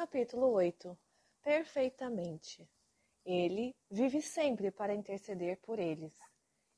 [0.00, 0.98] capítulo 8
[1.42, 2.66] Perfeitamente.
[3.22, 6.16] Ele vive sempre para interceder por eles.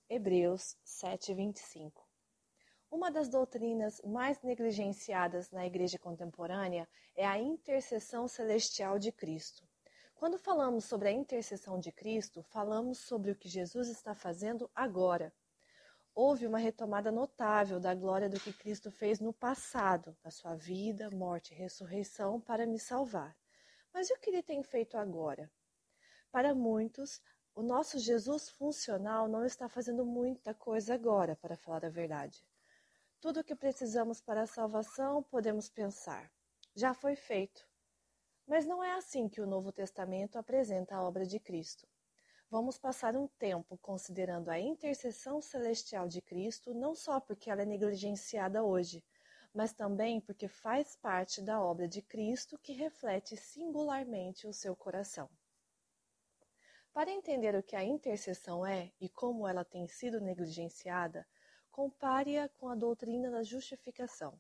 [0.09, 2.05] Hebreus 7:25.
[2.91, 9.63] Uma das doutrinas mais negligenciadas na igreja contemporânea é a intercessão celestial de Cristo.
[10.17, 15.33] Quando falamos sobre a intercessão de Cristo, falamos sobre o que Jesus está fazendo agora.
[16.15, 21.11] Houve uma retomada notável da glória do que Cristo fez no passado, na sua vida,
[21.11, 23.35] morte e ressurreição, para me salvar.
[23.95, 25.51] Mas e o que ele tem feito agora?
[26.31, 27.21] Para muitos,
[27.55, 32.47] o nosso Jesus funcional não está fazendo muita coisa agora, para falar a verdade.
[33.21, 36.31] Tudo o que precisamos para a salvação podemos pensar.
[36.75, 37.67] Já foi feito.
[38.47, 41.87] Mas não é assim que o Novo Testamento apresenta a obra de Cristo.
[42.53, 47.65] Vamos passar um tempo considerando a intercessão celestial de Cristo, não só porque ela é
[47.65, 49.03] negligenciada hoje,
[49.55, 55.31] mas também porque faz parte da obra de Cristo que reflete singularmente o seu coração.
[56.93, 61.27] Para entender o que a intercessão é e como ela tem sido negligenciada,
[61.71, 64.39] compare-a com a doutrina da justificação.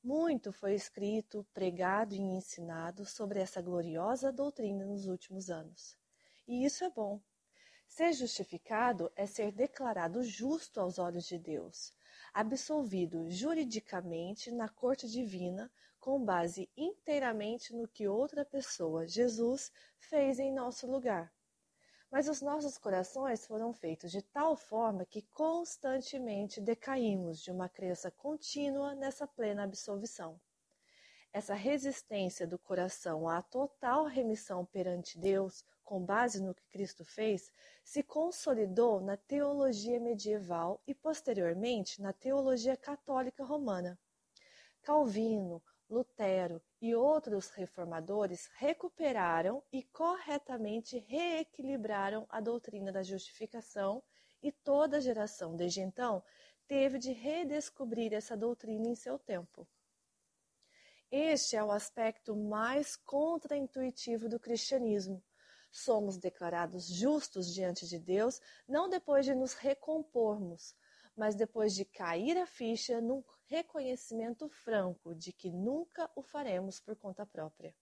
[0.00, 6.05] Muito foi escrito, pregado e ensinado sobre essa gloriosa doutrina nos últimos anos.
[6.46, 7.20] E isso é bom.
[7.88, 11.92] Ser justificado é ser declarado justo aos olhos de Deus,
[12.32, 20.52] absolvido juridicamente na corte divina, com base inteiramente no que outra pessoa, Jesus, fez em
[20.52, 21.32] nosso lugar.
[22.10, 28.10] Mas os nossos corações foram feitos de tal forma que constantemente decaímos de uma crença
[28.10, 30.40] contínua nessa plena absolvição.
[31.36, 37.52] Essa resistência do coração à total remissão perante Deus, com base no que Cristo fez,
[37.84, 43.98] se consolidou na teologia medieval e posteriormente na teologia católica romana.
[44.80, 54.02] Calvino, Lutero e outros reformadores recuperaram e corretamente reequilibraram a doutrina da justificação
[54.42, 56.24] e toda geração desde então
[56.66, 59.68] teve de redescobrir essa doutrina em seu tempo.
[61.10, 65.22] Este é o aspecto mais contraintuitivo do cristianismo.
[65.70, 70.74] Somos declarados justos diante de Deus não depois de nos recompormos,
[71.16, 76.96] mas depois de cair a ficha num reconhecimento franco de que nunca o faremos por
[76.96, 77.74] conta própria.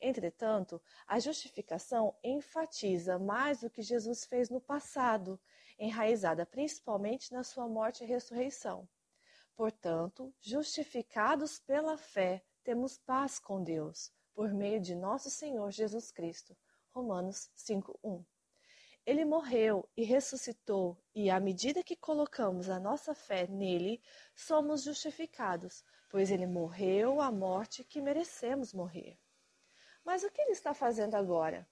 [0.00, 5.40] Entretanto, a justificação enfatiza mais o que Jesus fez no passado,
[5.76, 8.88] enraizada principalmente na sua morte e ressurreição.
[9.58, 16.56] Portanto, justificados pela fé, temos paz com Deus, por meio de nosso Senhor Jesus Cristo.
[16.92, 18.24] Romanos 5:1.
[19.04, 24.00] Ele morreu e ressuscitou, e à medida que colocamos a nossa fé nele,
[24.32, 29.18] somos justificados, pois ele morreu a morte que merecemos morrer.
[30.04, 31.68] Mas o que ele está fazendo agora?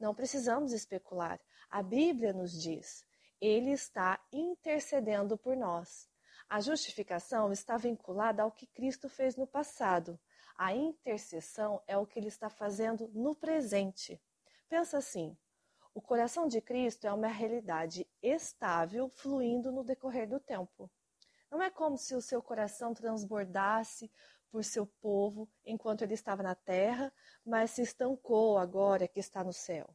[0.00, 1.40] Não precisamos especular.
[1.70, 3.06] A Bíblia nos diz:
[3.40, 6.12] ele está intercedendo por nós.
[6.54, 10.16] A justificação está vinculada ao que Cristo fez no passado.
[10.56, 14.22] A intercessão é o que ele está fazendo no presente.
[14.68, 15.36] Pensa assim:
[15.92, 20.88] o coração de Cristo é uma realidade estável, fluindo no decorrer do tempo.
[21.50, 24.08] Não é como se o seu coração transbordasse
[24.48, 27.12] por seu povo enquanto ele estava na terra,
[27.44, 29.92] mas se estancou agora que está no céu.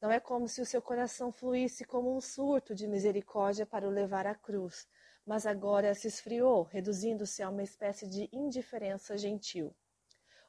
[0.00, 3.90] Não é como se o seu coração fluísse como um surto de misericórdia para o
[3.90, 4.88] levar à cruz,
[5.24, 9.74] mas agora se esfriou, reduzindo-se a uma espécie de indiferença gentil.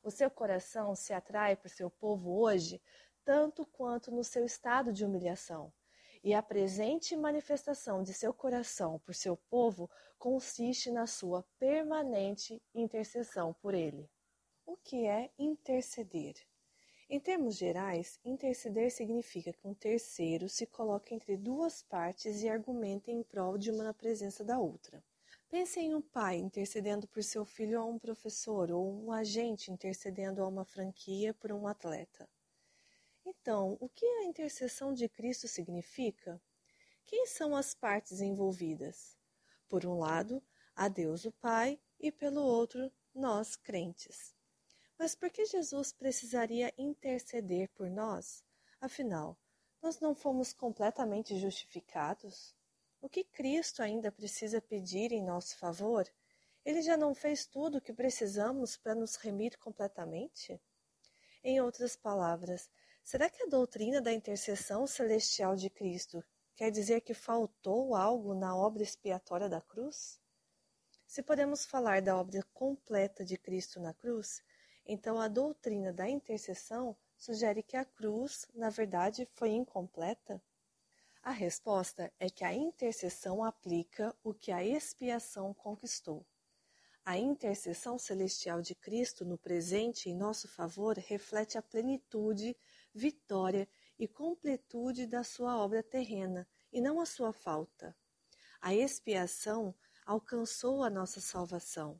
[0.03, 2.81] O seu coração se atrai por seu povo hoje
[3.23, 5.71] tanto quanto no seu estado de humilhação.
[6.23, 9.89] E a presente manifestação de seu coração por seu povo
[10.19, 14.09] consiste na sua permanente intercessão por ele.
[14.65, 16.35] O que é interceder?
[17.13, 23.11] Em termos gerais, interceder significa que um terceiro se coloca entre duas partes e argumenta
[23.11, 25.03] em prol de uma na presença da outra.
[25.49, 30.41] Pense em um pai intercedendo por seu filho a um professor ou um agente intercedendo
[30.41, 32.29] a uma franquia por um atleta.
[33.25, 36.41] Então, o que a intercessão de Cristo significa?
[37.05, 39.17] Quem são as partes envolvidas?
[39.67, 40.41] Por um lado,
[40.73, 44.33] a Deus o Pai e pelo outro, nós crentes.
[45.01, 48.43] Mas por que Jesus precisaria interceder por nós?
[48.79, 49.35] Afinal,
[49.81, 52.53] nós não fomos completamente justificados?
[53.01, 56.07] O que Cristo ainda precisa pedir em nosso favor?
[56.63, 60.61] Ele já não fez tudo o que precisamos para nos remir completamente?
[61.43, 62.69] Em outras palavras,
[63.03, 66.23] Será que a doutrina da intercessão celestial de Cristo
[66.55, 70.21] quer dizer que faltou algo na obra expiatória da cruz?
[71.07, 74.43] Se podemos falar da obra completa de Cristo na cruz,
[74.85, 80.41] Então a doutrina da intercessão sugere que a cruz, na verdade, foi incompleta?
[81.23, 86.25] A resposta é que a intercessão aplica o que a expiação conquistou.
[87.05, 92.57] A intercessão celestial de Cristo no presente em nosso favor reflete a plenitude,
[92.93, 93.67] vitória
[93.97, 97.95] e completude da sua obra terrena e não a sua falta.
[98.59, 99.75] A expiação
[100.05, 101.99] alcançou a nossa salvação.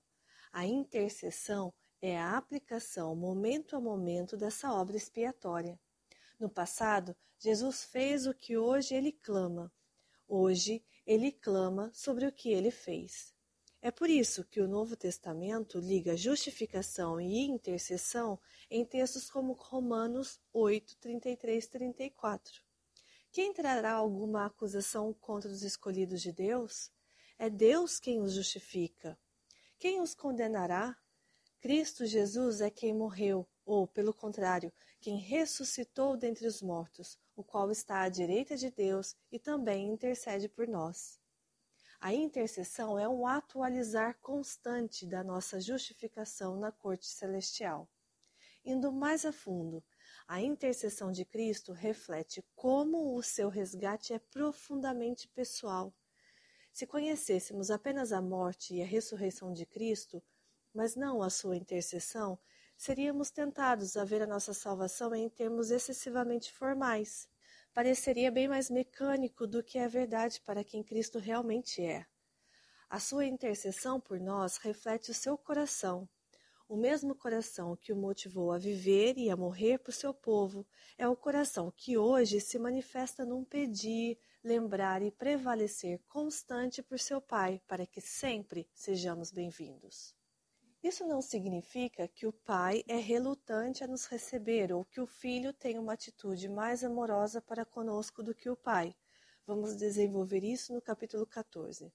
[0.51, 5.79] A intercessão é a aplicação momento a momento dessa obra expiatória.
[6.39, 9.71] No passado, Jesus fez o que hoje ele clama.
[10.27, 13.33] Hoje, ele clama sobre o que ele fez.
[13.83, 18.39] É por isso que o Novo Testamento liga justificação e intercessão
[18.69, 22.61] em textos como Romanos 8, 33 34.
[23.31, 26.91] Quem trará alguma acusação contra os escolhidos de Deus?
[27.39, 29.17] É Deus quem os justifica.
[29.79, 30.95] Quem os condenará?
[31.61, 37.69] Cristo Jesus é quem morreu, ou, pelo contrário, quem ressuscitou dentre os mortos, o qual
[37.69, 41.19] está à direita de Deus e também intercede por nós.
[41.99, 47.87] A intercessão é um atualizar constante da nossa justificação na corte celestial.
[48.65, 49.83] Indo mais a fundo,
[50.27, 55.93] a intercessão de Cristo reflete como o seu resgate é profundamente pessoal.
[56.73, 60.23] Se conhecêssemos apenas a morte e a ressurreição de Cristo,
[60.73, 62.39] mas não a sua intercessão,
[62.77, 67.29] seríamos tentados a ver a nossa salvação em termos excessivamente formais
[67.73, 72.05] pareceria bem mais mecânico do que é verdade para quem Cristo realmente é.
[72.89, 76.07] A sua intercessão por nós reflete o seu coração.
[76.67, 80.65] O mesmo coração que o motivou a viver e a morrer por seu povo
[80.97, 87.21] é o coração que hoje se manifesta num pedir, lembrar e prevalecer constante por seu
[87.21, 90.20] Pai, para que sempre sejamos bem-vindos.
[90.83, 95.53] Isso não significa que o pai é relutante a nos receber ou que o filho
[95.53, 98.95] tem uma atitude mais amorosa para conosco do que o pai.
[99.45, 101.93] Vamos desenvolver isso no capítulo 14.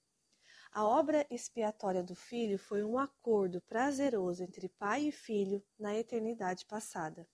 [0.70, 6.64] A obra expiatória do filho foi um acordo prazeroso entre pai e filho na eternidade
[6.64, 7.28] passada.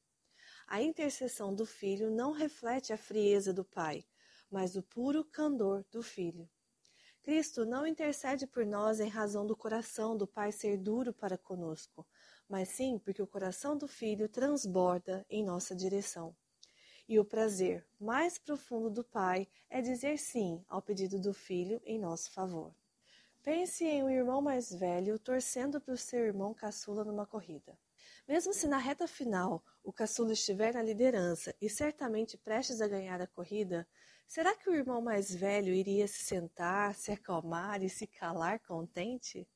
[0.67, 4.07] A intercessão do filho não reflete a frieza do pai,
[4.51, 6.49] mas o puro candor do filho.
[7.23, 12.05] Cristo não intercede por nós em razão do coração do Pai ser duro para conosco,
[12.49, 16.35] mas sim porque o coração do Filho transborda em nossa direção.
[17.09, 21.97] E o prazer mais profundo do Pai é dizer sim ao pedido do Filho em
[21.97, 22.75] nosso favor.
[23.41, 27.79] Pense em um irmão mais velho torcendo para o seu irmão caçula numa corrida.
[28.27, 33.21] Mesmo se na reta final o caçula estiver na liderança e certamente prestes a ganhar
[33.21, 33.87] a corrida,
[34.35, 39.47] Será que o irmão mais velho iria se sentar, se acalmar e se calar contente?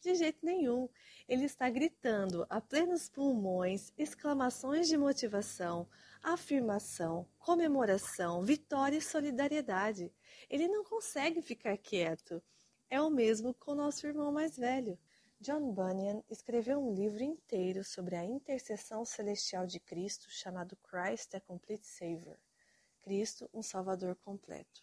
[0.00, 0.88] De jeito nenhum.
[1.28, 5.88] Ele está gritando a plenos pulmões exclamações de motivação,
[6.20, 10.12] afirmação, comemoração, vitória e solidariedade.
[10.50, 12.42] Ele não consegue ficar quieto.
[12.90, 14.98] É o mesmo com nosso irmão mais velho.
[15.40, 21.38] John Bunyan escreveu um livro inteiro sobre a intercessão celestial de Cristo chamado Christ the
[21.38, 22.36] Complete Savior.
[23.02, 24.82] Cristo, um Salvador completo.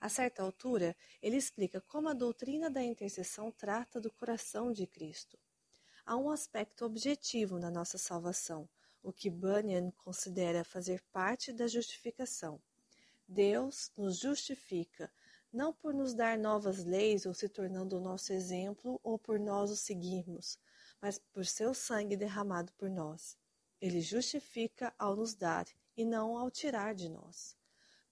[0.00, 5.36] A certa altura, ele explica como a doutrina da intercessão trata do coração de Cristo.
[6.06, 8.68] Há um aspecto objetivo na nossa salvação,
[9.02, 12.60] o que Bunyan considera fazer parte da justificação.
[13.26, 15.10] Deus nos justifica,
[15.52, 19.70] não por nos dar novas leis ou se tornando o nosso exemplo ou por nós
[19.70, 20.58] o seguirmos,
[21.00, 23.36] mas por seu sangue derramado por nós.
[23.80, 25.66] Ele justifica ao nos dar
[25.98, 27.56] e não ao tirar de nós.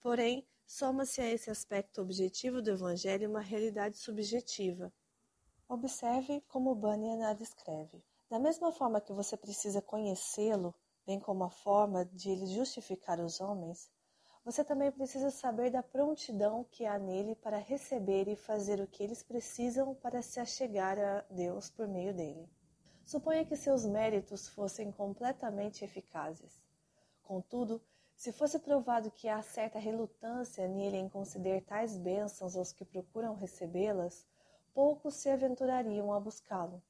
[0.00, 4.92] Porém, soma-se a esse aspecto objetivo do Evangelho uma realidade subjetiva.
[5.68, 8.02] Observe como Bunyan a descreve.
[8.28, 10.74] Da mesma forma que você precisa conhecê-lo,
[11.06, 13.88] bem como a forma de ele justificar os homens,
[14.44, 19.04] você também precisa saber da prontidão que há nele para receber e fazer o que
[19.04, 22.50] eles precisam para se achegar a Deus por meio dele.
[23.04, 26.65] Suponha que seus méritos fossem completamente eficazes.
[27.26, 27.82] Contudo,
[28.14, 33.34] se fosse provado que há certa relutância nele em conceder tais bênçãos aos que procuram
[33.34, 34.24] recebê-las,
[34.72, 36.80] poucos se aventurariam a buscá-lo.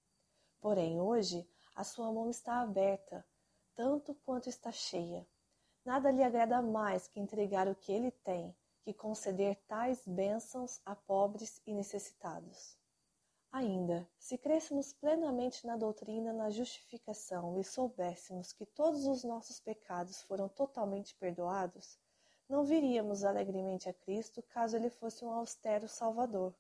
[0.60, 3.26] Porém, hoje, a sua mão está aberta,
[3.74, 5.26] tanto quanto está cheia.
[5.82, 10.94] Nada lhe agrada mais que entregar o que ele tem, que conceder tais bênçãos a
[10.94, 12.76] pobres e necessitados.
[13.56, 20.20] Ainda, se crêssemos plenamente na doutrina na justificação e soubéssemos que todos os nossos pecados
[20.20, 21.98] foram totalmente perdoados,
[22.46, 26.54] não viríamos alegremente a Cristo caso ele fosse um austero Salvador.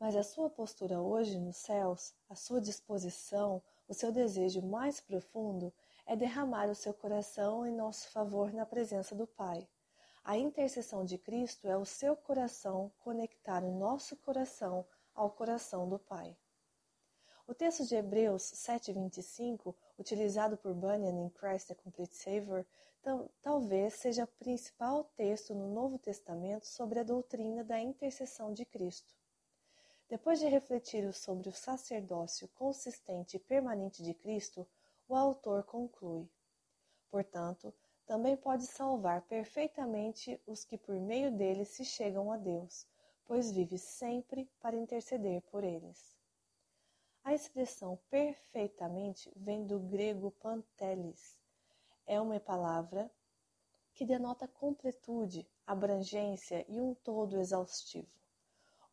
[0.00, 5.70] Mas a sua postura hoje nos céus, a sua disposição, o seu desejo mais profundo
[6.06, 9.68] é derramar o seu coração em nosso favor na presença do Pai.
[10.24, 15.98] A intercessão de Cristo é o seu coração conectar o nosso coração ao coração do
[15.98, 16.36] Pai.
[17.46, 22.66] O texto de Hebreus 7:25, utilizado por Bunyan em Christ the Complete Savior,
[23.42, 29.14] talvez seja o principal texto no Novo Testamento sobre a doutrina da intercessão de Cristo.
[30.08, 34.66] Depois de refletir sobre o sacerdócio consistente e permanente de Cristo,
[35.06, 36.28] o autor conclui:
[37.10, 37.74] Portanto,
[38.06, 42.86] também pode salvar perfeitamente os que por meio dele se chegam a Deus,
[43.26, 46.14] pois vive sempre para interceder por eles.
[47.22, 51.38] A expressão perfeitamente vem do grego pantelis.
[52.06, 53.10] É uma palavra
[53.94, 58.08] que denota completude, abrangência e um todo exaustivo.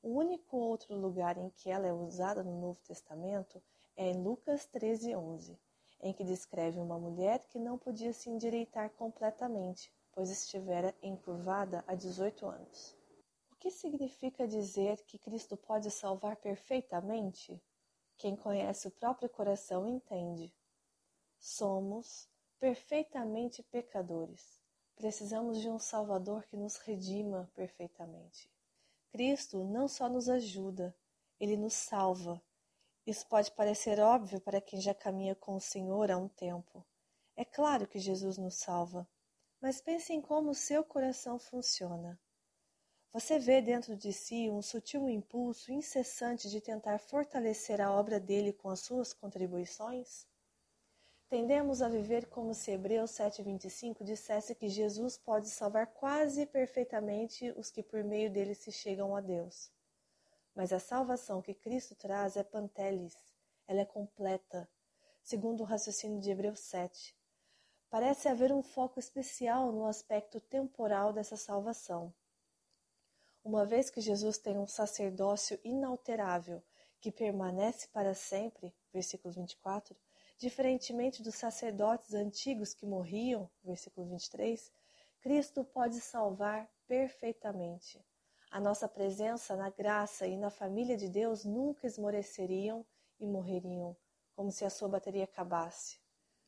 [0.02, 3.62] O único outro lugar em que ela é usada no Novo Testamento
[3.98, 5.60] é em Lucas 13:11,
[6.00, 11.96] em que descreve uma mulher que não podia se endireitar completamente, pois estivera encurvada há
[11.96, 13.00] 18 anos.
[13.62, 17.63] Que significa dizer que Cristo pode salvar perfeitamente?
[18.18, 20.51] Quem conhece o próprio coração entende.
[21.38, 22.27] Somos
[22.60, 24.60] perfeitamente pecadores.
[24.96, 28.51] Precisamos de um Salvador que nos redima perfeitamente.
[29.12, 30.98] Cristo não só nos ajuda,
[31.39, 32.41] ele nos salva.
[33.06, 36.84] Isso pode parecer óbvio para quem já caminha com o Senhor há um tempo.
[37.36, 39.08] É claro que Jesus nos salva,
[39.62, 42.20] mas pense em como o seu coração funciona.
[43.13, 48.53] Você vê dentro de si um sutil impulso incessante de tentar fortalecer a obra dele
[48.53, 50.25] com as suas contribuições?
[51.27, 57.70] Tendemos a viver como se Hebreus 7,25 dissesse que Jesus pode salvar quase perfeitamente os
[57.70, 59.70] que por meio dele se chegam a Deus.
[60.56, 63.18] Mas a salvação que Cristo traz é pantelis,
[63.68, 64.70] ela é completa,
[65.22, 67.13] segundo o raciocínio de Hebreus 7.
[67.89, 72.13] Parece haver um foco especial no aspecto temporal dessa salvação.
[73.43, 76.62] Uma vez que Jesus tem um sacerdócio inalterável
[77.00, 79.95] que permanece para sempre, versículo 24,
[80.41, 84.71] Diferentemente dos sacerdotes antigos que morriam, versículo 23,
[85.19, 88.03] Cristo pode salvar perfeitamente.
[88.50, 92.83] A nossa presença na graça e na família de Deus nunca esmoreceriam
[93.19, 93.95] e morreriam,
[94.36, 96.00] como se a sua bateria acabasse.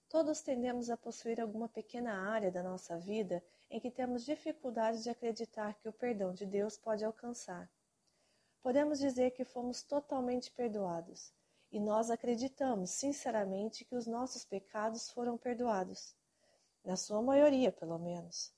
[0.09, 3.43] Todos tendemos a possuir alguma pequena área da nossa vida
[3.73, 7.67] em que temos dificuldade de acreditar que o perdão de Deus pode alcançar.
[8.61, 11.33] Podemos dizer que fomos totalmente perdoados,
[11.71, 16.15] e nós acreditamos sinceramente que os nossos pecados foram perdoados,
[16.85, 18.53] na sua maioria, pelo menos.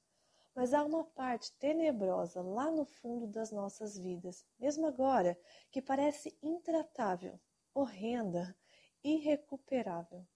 [0.54, 5.40] Mas há uma parte tenebrosa lá no fundo das nossas vidas, mesmo agora,
[5.72, 7.40] que parece intratável,
[7.74, 8.54] horrenda,
[9.02, 10.28] irrecuperável.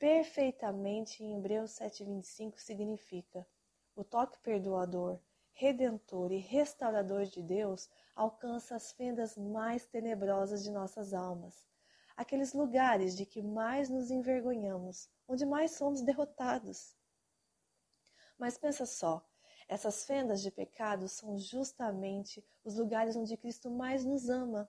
[0.00, 3.46] Perfeitamente em Hebreus 7,25 significa:
[3.94, 5.18] o toque perdoador,
[5.52, 11.70] redentor e restaurador de Deus alcança as fendas mais tenebrosas de nossas almas
[12.20, 16.94] aqueles lugares de que mais nos envergonhamos, onde mais somos derrotados.
[18.38, 19.26] Mas pensa só,
[19.66, 24.68] essas fendas de pecado são justamente os lugares onde Cristo mais nos ama.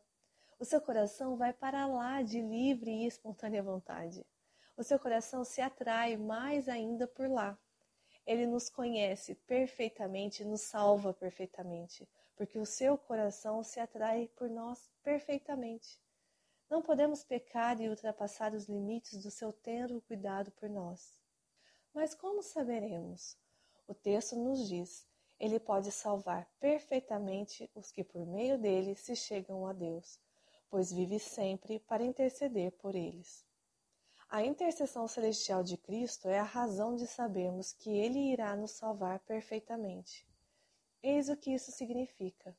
[0.57, 4.25] O seu coração vai para lá de livre e espontânea vontade.
[4.77, 7.59] O seu coração se atrai mais ainda por lá.
[8.25, 14.89] Ele nos conhece perfeitamente, nos salva perfeitamente, porque o seu coração se atrai por nós
[15.03, 15.99] perfeitamente.
[16.69, 21.21] Não podemos pecar e ultrapassar os limites do seu tenro cuidado por nós.
[21.93, 23.37] Mas como saberemos?
[23.87, 25.05] O texto nos diz:
[25.37, 30.19] ele pode salvar perfeitamente os que por meio dele se chegam a Deus,
[30.69, 33.43] pois vive sempre para interceder por eles.
[34.33, 39.19] A intercessão celestial de Cristo é a razão de sabermos que ele irá nos salvar
[39.19, 40.25] perfeitamente.
[41.03, 42.55] Eis o que isso significa.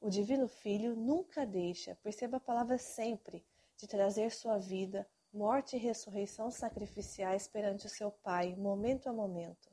[0.00, 3.44] O Divino Filho nunca deixa, perceba a palavra sempre,
[3.76, 9.68] de trazer sua vida, morte e ressurreição sacrificiais perante o seu Pai, momento a momento.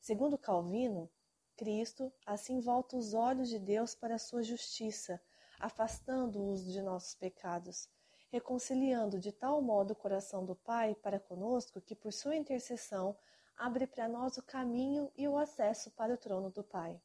[0.00, 1.10] Segundo Calvino,
[1.58, 5.20] Cristo assim volta os olhos de Deus para a sua justiça,
[5.60, 7.86] afastando-os de nossos pecados,
[8.28, 13.16] reconciliando de tal modo o coração do Pai para conosco que, por sua intercessão,
[13.56, 17.00] abre para nós o caminho e o acesso para o trono do Pai.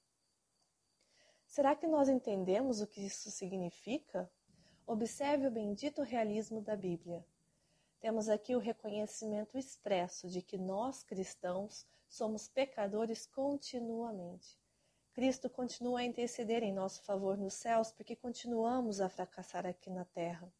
[1.45, 4.31] Será que nós entendemos o que isso significa?
[4.87, 7.25] Observe o bendito realismo da Bíblia.
[7.99, 14.59] Temos aqui o reconhecimento expresso de que nós cristãos somos pecadores continuamente.
[15.13, 20.05] Cristo continua a interceder em nosso favor nos céus porque continuamos a fracassar aqui na
[20.05, 20.51] terra.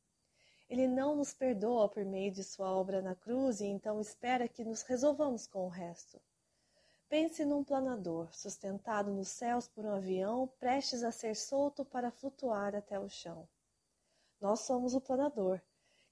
[0.72, 4.64] Ele não nos perdoa por meio de sua obra na cruz e então espera que
[4.64, 6.18] nos resolvamos com o resto.
[7.10, 12.74] Pense num planador sustentado nos céus por um avião prestes a ser solto para flutuar
[12.74, 13.46] até o chão.
[14.40, 15.62] Nós somos o planador.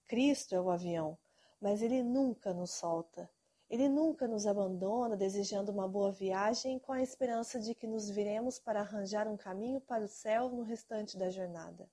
[0.05, 1.17] Cristo é o avião,
[1.61, 3.29] mas ele nunca nos solta.
[3.69, 8.59] Ele nunca nos abandona desejando uma boa viagem com a esperança de que nos viremos
[8.59, 11.89] para arranjar um caminho para o céu no restante da jornada.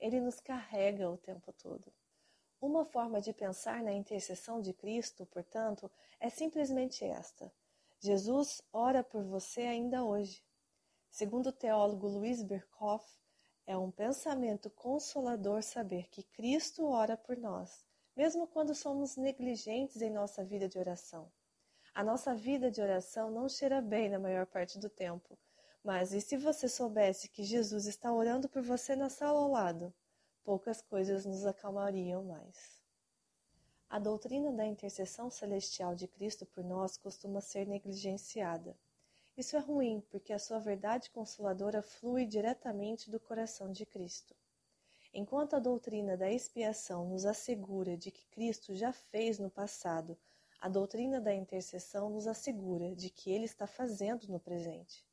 [0.00, 1.92] Ele nos carrega o tempo todo.
[2.60, 7.52] Uma forma de pensar na intercessão de Cristo, portanto, é simplesmente esta:
[7.98, 10.42] Jesus ora por você ainda hoje.
[11.10, 13.04] Segundo o teólogo Luiz Berkhoff,
[13.66, 17.84] é um pensamento consolador saber que Cristo ora por nós
[18.20, 21.32] mesmo quando somos negligentes em nossa vida de oração.
[21.94, 25.38] A nossa vida de oração não cheira bem na maior parte do tempo,
[25.82, 29.94] mas e se você soubesse que Jesus está orando por você na sala ao lado?
[30.44, 32.80] Poucas coisas nos acalmariam mais.
[33.88, 38.76] A doutrina da intercessão celestial de Cristo por nós costuma ser negligenciada.
[39.36, 44.34] Isso é ruim, porque a sua verdade consoladora flui diretamente do coração de Cristo.
[45.12, 50.16] Enquanto a doutrina da expiação nos assegura de que Cristo já fez no passado,
[50.60, 55.04] a doutrina da intercessão nos assegura de que Ele está fazendo no presente.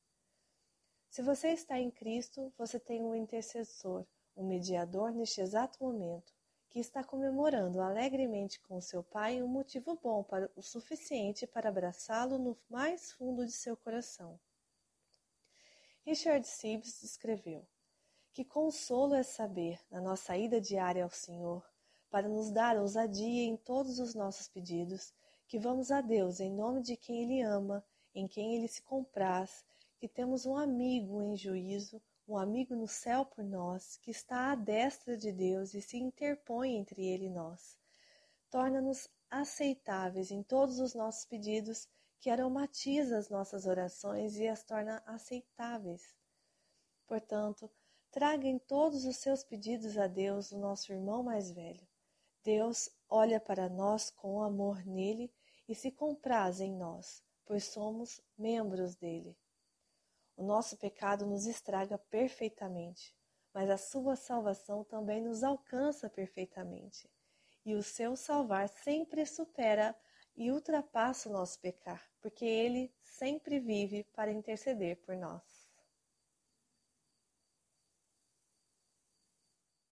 [1.09, 4.05] Se você está em Cristo, você tem um intercessor,
[4.37, 6.33] um mediador neste exato momento,
[6.69, 12.37] que está comemorando alegremente com seu Pai um motivo bom para o suficiente para abraçá-lo
[12.37, 14.39] no mais fundo de seu coração.
[16.05, 17.67] Richard Sibbes escreveu:
[18.37, 21.67] que consolo é saber, na nossa ida diária ao Senhor,
[22.07, 25.11] para nos dar ousadia em todos os nossos pedidos,
[25.47, 29.65] que vamos a Deus em nome de quem Ele ama, em quem Ele se compraz,
[29.97, 34.55] que temos um amigo em juízo, um amigo no céu por nós, que está à
[34.55, 37.77] destra de Deus e se interpõe entre Ele e nós.
[38.49, 41.87] Torna-nos aceitáveis em todos os nossos pedidos,
[42.19, 46.15] que aromatiza as nossas orações e as torna aceitáveis.
[47.05, 47.69] Portanto,
[48.11, 51.87] Traguem todos os seus pedidos a Deus, o nosso irmão mais velho.
[52.43, 55.31] Deus olha para nós com amor nele
[55.67, 59.37] e se compraz em nós, pois somos membros dele.
[60.37, 63.13] O nosso pecado nos estraga perfeitamente,
[63.51, 67.09] mas a sua salvação também nos alcança perfeitamente.
[67.65, 69.95] E o seu salvar sempre supera
[70.35, 75.56] e ultrapassa o nosso pecar, porque ele sempre vive para interceder por nós.